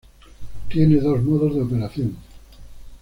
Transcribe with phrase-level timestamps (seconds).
[0.67, 2.15] Tiene dos modos de operación.